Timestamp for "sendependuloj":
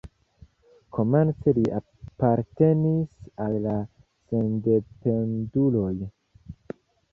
4.33-5.95